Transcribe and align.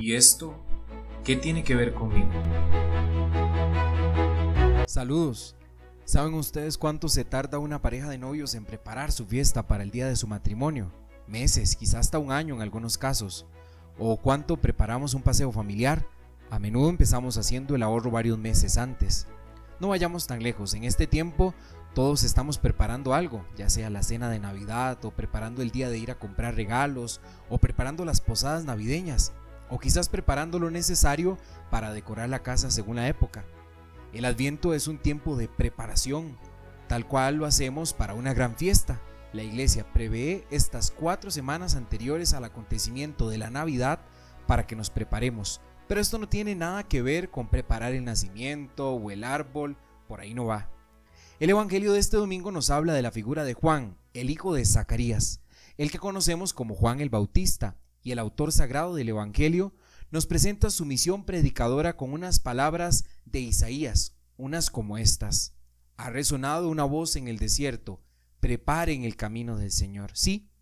¿Y 0.00 0.14
esto 0.14 0.54
qué 1.24 1.36
tiene 1.36 1.64
que 1.64 1.74
ver 1.74 1.94
conmigo? 1.94 2.28
Saludos. 4.86 5.54
¿Saben 6.04 6.34
ustedes 6.34 6.78
cuánto 6.78 7.08
se 7.08 7.24
tarda 7.24 7.58
una 7.58 7.82
pareja 7.82 8.08
de 8.08 8.18
novios 8.18 8.54
en 8.54 8.64
preparar 8.64 9.10
su 9.10 9.26
fiesta 9.26 9.66
para 9.66 9.82
el 9.82 9.90
día 9.90 10.06
de 10.06 10.16
su 10.16 10.26
matrimonio? 10.26 10.92
Meses, 11.26 11.74
quizás 11.74 12.00
hasta 12.00 12.18
un 12.18 12.30
año 12.30 12.54
en 12.54 12.62
algunos 12.62 12.98
casos. 12.98 13.46
¿O 13.98 14.16
cuánto 14.18 14.58
preparamos 14.58 15.14
un 15.14 15.22
paseo 15.22 15.50
familiar? 15.50 16.06
A 16.50 16.58
menudo 16.58 16.90
empezamos 16.90 17.38
haciendo 17.38 17.74
el 17.74 17.82
ahorro 17.82 18.10
varios 18.10 18.38
meses 18.38 18.76
antes. 18.76 19.26
No 19.80 19.88
vayamos 19.88 20.26
tan 20.26 20.42
lejos, 20.42 20.74
en 20.74 20.84
este 20.84 21.06
tiempo 21.06 21.54
todos 21.94 22.22
estamos 22.22 22.58
preparando 22.58 23.14
algo, 23.14 23.44
ya 23.56 23.70
sea 23.70 23.88
la 23.90 24.02
cena 24.02 24.28
de 24.28 24.38
Navidad 24.38 25.02
o 25.04 25.10
preparando 25.10 25.62
el 25.62 25.70
día 25.70 25.88
de 25.88 25.98
ir 25.98 26.10
a 26.10 26.18
comprar 26.18 26.54
regalos 26.54 27.20
o 27.48 27.58
preparando 27.58 28.04
las 28.04 28.20
posadas 28.20 28.64
navideñas 28.64 29.32
o 29.70 29.78
quizás 29.78 30.08
preparando 30.08 30.58
lo 30.58 30.70
necesario 30.70 31.38
para 31.70 31.92
decorar 31.92 32.28
la 32.28 32.42
casa 32.42 32.70
según 32.70 32.96
la 32.96 33.08
época. 33.08 33.44
El 34.12 34.24
adviento 34.24 34.74
es 34.74 34.88
un 34.88 34.98
tiempo 34.98 35.36
de 35.36 35.48
preparación, 35.48 36.36
tal 36.88 37.06
cual 37.06 37.36
lo 37.36 37.46
hacemos 37.46 37.92
para 37.92 38.14
una 38.14 38.32
gran 38.32 38.56
fiesta. 38.56 39.00
La 39.32 39.42
iglesia 39.42 39.92
prevé 39.92 40.46
estas 40.50 40.90
cuatro 40.90 41.30
semanas 41.30 41.74
anteriores 41.74 42.32
al 42.32 42.44
acontecimiento 42.44 43.28
de 43.28 43.38
la 43.38 43.50
Navidad 43.50 44.00
para 44.46 44.66
que 44.66 44.76
nos 44.76 44.90
preparemos. 44.90 45.60
Pero 45.88 46.00
esto 46.00 46.18
no 46.18 46.28
tiene 46.28 46.54
nada 46.54 46.84
que 46.84 47.02
ver 47.02 47.30
con 47.30 47.48
preparar 47.48 47.92
el 47.92 48.04
nacimiento 48.04 48.92
o 48.92 49.10
el 49.10 49.24
árbol, 49.24 49.76
por 50.08 50.20
ahí 50.20 50.34
no 50.34 50.46
va. 50.46 50.70
El 51.38 51.50
Evangelio 51.50 51.92
de 51.92 51.98
este 51.98 52.16
domingo 52.16 52.50
nos 52.50 52.70
habla 52.70 52.94
de 52.94 53.02
la 53.02 53.10
figura 53.10 53.44
de 53.44 53.54
Juan, 53.54 53.98
el 54.14 54.30
hijo 54.30 54.54
de 54.54 54.64
Zacarías, 54.64 55.42
el 55.76 55.90
que 55.90 55.98
conocemos 55.98 56.54
como 56.54 56.74
Juan 56.74 57.00
el 57.00 57.10
Bautista, 57.10 57.76
y 58.06 58.12
el 58.12 58.20
autor 58.20 58.52
sagrado 58.52 58.94
del 58.94 59.08
Evangelio 59.08 59.74
nos 60.12 60.26
presenta 60.26 60.70
su 60.70 60.84
misión 60.84 61.24
predicadora 61.24 61.96
con 61.96 62.12
unas 62.12 62.38
palabras 62.38 63.04
de 63.24 63.40
Isaías, 63.40 64.14
unas 64.36 64.70
como 64.70 64.96
estas. 64.96 65.56
Ha 65.96 66.10
resonado 66.10 66.68
una 66.68 66.84
voz 66.84 67.16
en 67.16 67.26
el 67.26 67.40
desierto, 67.40 68.00
preparen 68.38 69.02
el 69.02 69.16
camino 69.16 69.56
del 69.56 69.72
Señor. 69.72 70.12
Sí, 70.14 70.52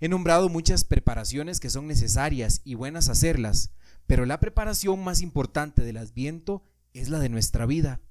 he 0.00 0.10
nombrado 0.10 0.50
muchas 0.50 0.84
preparaciones 0.84 1.60
que 1.60 1.70
son 1.70 1.86
necesarias 1.86 2.60
y 2.62 2.74
buenas 2.74 3.08
hacerlas, 3.08 3.70
pero 4.06 4.26
la 4.26 4.38
preparación 4.38 5.02
más 5.02 5.22
importante 5.22 5.84
del 5.84 5.96
adviento 5.96 6.62
es 6.92 7.08
la 7.08 7.20
de 7.20 7.30
nuestra 7.30 7.64
vida. 7.64 8.02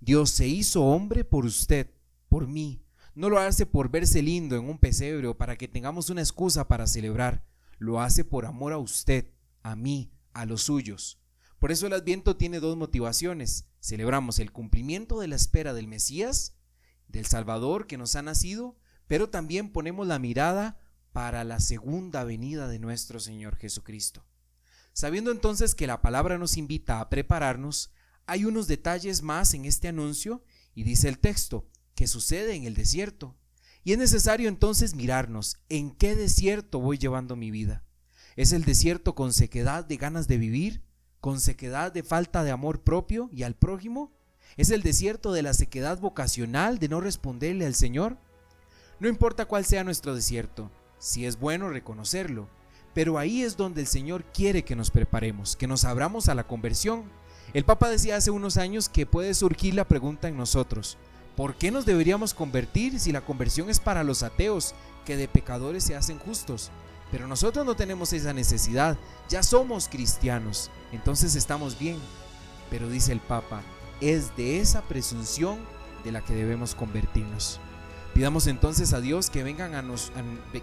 Dios 0.00 0.30
se 0.30 0.48
hizo 0.48 0.84
hombre 0.84 1.24
por 1.24 1.44
usted, 1.44 1.90
por 2.30 2.46
mí. 2.48 2.80
No 3.14 3.28
lo 3.28 3.38
hace 3.38 3.66
por 3.66 3.90
verse 3.90 4.22
lindo 4.22 4.56
en 4.56 4.70
un 4.70 4.78
pesebre 4.78 5.26
o 5.26 5.36
para 5.36 5.58
que 5.58 5.68
tengamos 5.68 6.08
una 6.08 6.22
excusa 6.22 6.66
para 6.66 6.86
celebrar 6.86 7.51
lo 7.82 8.00
hace 8.00 8.24
por 8.24 8.46
amor 8.46 8.72
a 8.72 8.78
usted, 8.78 9.30
a 9.62 9.76
mí, 9.76 10.12
a 10.32 10.46
los 10.46 10.62
suyos. 10.62 11.20
Por 11.58 11.72
eso 11.72 11.86
el 11.86 11.92
Adviento 11.92 12.36
tiene 12.36 12.60
dos 12.60 12.76
motivaciones. 12.76 13.66
Celebramos 13.80 14.38
el 14.38 14.52
cumplimiento 14.52 15.20
de 15.20 15.28
la 15.28 15.36
espera 15.36 15.74
del 15.74 15.88
Mesías, 15.88 16.54
del 17.08 17.26
Salvador 17.26 17.86
que 17.86 17.98
nos 17.98 18.16
ha 18.16 18.22
nacido, 18.22 18.76
pero 19.06 19.30
también 19.30 19.72
ponemos 19.72 20.06
la 20.06 20.18
mirada 20.18 20.80
para 21.12 21.44
la 21.44 21.60
segunda 21.60 22.24
venida 22.24 22.68
de 22.68 22.78
nuestro 22.78 23.20
Señor 23.20 23.56
Jesucristo. 23.56 24.24
Sabiendo 24.92 25.30
entonces 25.30 25.74
que 25.74 25.86
la 25.86 26.02
palabra 26.02 26.38
nos 26.38 26.56
invita 26.56 27.00
a 27.00 27.10
prepararnos, 27.10 27.92
hay 28.26 28.44
unos 28.44 28.66
detalles 28.66 29.22
más 29.22 29.54
en 29.54 29.64
este 29.64 29.88
anuncio 29.88 30.44
y 30.74 30.84
dice 30.84 31.08
el 31.08 31.18
texto, 31.18 31.68
que 31.94 32.06
sucede 32.06 32.54
en 32.54 32.64
el 32.64 32.74
desierto. 32.74 33.36
Y 33.84 33.92
es 33.92 33.98
necesario 33.98 34.48
entonces 34.48 34.94
mirarnos 34.94 35.56
en 35.68 35.90
qué 35.90 36.14
desierto 36.14 36.78
voy 36.78 36.98
llevando 36.98 37.34
mi 37.34 37.50
vida. 37.50 37.82
¿Es 38.36 38.52
el 38.52 38.64
desierto 38.64 39.14
con 39.14 39.32
sequedad 39.32 39.84
de 39.84 39.96
ganas 39.96 40.28
de 40.28 40.38
vivir? 40.38 40.82
¿Con 41.20 41.40
sequedad 41.40 41.92
de 41.92 42.02
falta 42.02 42.44
de 42.44 42.50
amor 42.50 42.82
propio 42.82 43.28
y 43.32 43.42
al 43.42 43.54
prójimo? 43.54 44.12
¿Es 44.56 44.70
el 44.70 44.82
desierto 44.82 45.32
de 45.32 45.42
la 45.42 45.54
sequedad 45.54 45.98
vocacional 45.98 46.78
de 46.78 46.88
no 46.88 47.00
responderle 47.00 47.66
al 47.66 47.74
Señor? 47.74 48.18
No 49.00 49.08
importa 49.08 49.46
cuál 49.46 49.64
sea 49.64 49.82
nuestro 49.82 50.14
desierto, 50.14 50.70
si 50.98 51.26
es 51.26 51.38
bueno 51.38 51.68
reconocerlo, 51.68 52.48
pero 52.94 53.18
ahí 53.18 53.42
es 53.42 53.56
donde 53.56 53.80
el 53.80 53.86
Señor 53.86 54.24
quiere 54.32 54.64
que 54.64 54.76
nos 54.76 54.90
preparemos, 54.90 55.56
que 55.56 55.66
nos 55.66 55.84
abramos 55.84 56.28
a 56.28 56.34
la 56.34 56.46
conversión. 56.46 57.04
El 57.52 57.64
Papa 57.64 57.88
decía 57.88 58.16
hace 58.16 58.30
unos 58.30 58.58
años 58.58 58.88
que 58.88 59.06
puede 59.06 59.34
surgir 59.34 59.74
la 59.74 59.88
pregunta 59.88 60.28
en 60.28 60.36
nosotros, 60.36 60.98
¿Por 61.36 61.54
qué 61.54 61.70
nos 61.70 61.86
deberíamos 61.86 62.34
convertir 62.34 63.00
si 63.00 63.10
la 63.10 63.22
conversión 63.22 63.70
es 63.70 63.80
para 63.80 64.04
los 64.04 64.22
ateos, 64.22 64.74
que 65.06 65.16
de 65.16 65.28
pecadores 65.28 65.82
se 65.84 65.96
hacen 65.96 66.18
justos? 66.18 66.70
Pero 67.10 67.26
nosotros 67.26 67.64
no 67.64 67.74
tenemos 67.74 68.12
esa 68.12 68.32
necesidad, 68.32 68.96
ya 69.28 69.42
somos 69.42 69.88
cristianos, 69.88 70.70
entonces 70.92 71.34
estamos 71.34 71.78
bien. 71.78 71.98
Pero 72.70 72.88
dice 72.88 73.12
el 73.12 73.20
Papa, 73.20 73.62
es 74.00 74.34
de 74.36 74.60
esa 74.60 74.82
presunción 74.82 75.58
de 76.04 76.12
la 76.12 76.22
que 76.22 76.34
debemos 76.34 76.74
convertirnos. 76.74 77.60
Pidamos 78.14 78.46
entonces 78.46 78.92
a 78.92 79.00
Dios 79.00 79.30
que 79.30 79.42
vengan 79.42 79.74
a, 79.74 79.82
nos, 79.82 80.12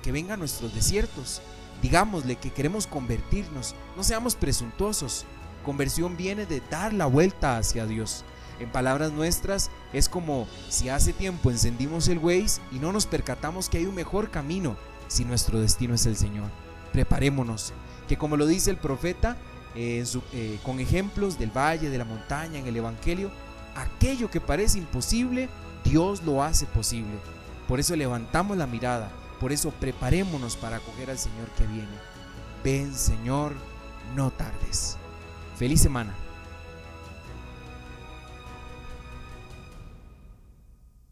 que 0.03 0.11
vengan 0.11 0.33
a 0.33 0.37
nuestros 0.37 0.73
desiertos. 0.73 1.41
Digámosle 1.81 2.35
que 2.35 2.51
queremos 2.51 2.85
convertirnos, 2.85 3.73
no 3.95 4.03
seamos 4.03 4.35
presuntuosos. 4.35 5.25
Conversión 5.65 6.15
viene 6.15 6.45
de 6.45 6.61
dar 6.69 6.93
la 6.93 7.05
vuelta 7.05 7.57
hacia 7.57 7.85
Dios. 7.85 8.23
En 8.59 8.69
palabras 8.69 9.11
nuestras, 9.11 9.71
es 9.93 10.09
como 10.09 10.47
si 10.67 10.89
hace 10.89 11.13
tiempo 11.13 11.49
encendimos 11.49 12.07
el 12.09 12.17
Waze 12.17 12.61
y 12.71 12.79
no 12.79 12.91
nos 12.91 13.05
percatamos 13.05 13.69
que 13.69 13.77
hay 13.77 13.85
un 13.85 13.95
mejor 13.95 14.29
camino 14.31 14.75
si 15.07 15.23
nuestro 15.25 15.59
destino 15.59 15.95
es 15.95 16.05
el 16.05 16.17
Señor. 16.17 16.49
Preparémonos, 16.91 17.73
que 18.07 18.17
como 18.17 18.35
lo 18.35 18.45
dice 18.45 18.69
el 18.71 18.77
profeta, 18.77 19.37
eh, 19.75 20.03
eh, 20.33 20.59
con 20.63 20.79
ejemplos 20.79 21.39
del 21.39 21.55
valle, 21.55 21.89
de 21.89 21.97
la 21.97 22.05
montaña, 22.05 22.59
en 22.59 22.67
el 22.67 22.75
Evangelio, 22.75 23.31
aquello 23.75 24.29
que 24.29 24.41
parece 24.41 24.77
imposible, 24.77 25.47
Dios 25.83 26.23
lo 26.23 26.43
hace 26.43 26.65
posible. 26.65 27.13
Por 27.67 27.79
eso 27.79 27.95
levantamos 27.95 28.57
la 28.57 28.67
mirada, 28.67 29.11
por 29.39 29.51
eso 29.51 29.71
preparémonos 29.71 30.57
para 30.57 30.77
acoger 30.77 31.09
al 31.09 31.19
Señor 31.19 31.47
que 31.57 31.65
viene. 31.67 31.87
Ven 32.63 32.93
Señor, 32.93 33.53
no 34.15 34.31
tardes. 34.31 34.97
Feliz 35.55 35.81
semana. 35.81 36.13